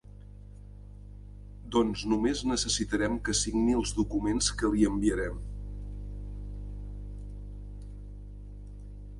[1.75, 5.39] Doncs només necessitarem que signi els documents que li enviarem.